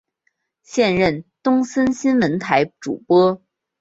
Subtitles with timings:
[0.63, 3.39] 现任东森新闻台主播。